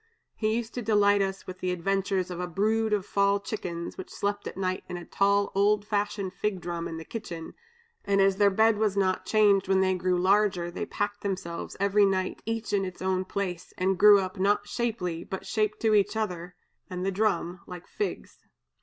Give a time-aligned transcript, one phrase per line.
[0.33, 4.09] He used to delight us with the adventures of a brood of fall chickens, which
[4.09, 7.53] slept at night in a tall old fashioned fig drum in the kitchen,
[8.03, 12.03] and as their bed was not changed when they grew larger, they packed themselves every
[12.07, 16.15] night each in its own place, and grew up, not shapely, but shaped to each
[16.15, 16.55] other
[16.89, 18.39] and the drum, like figs!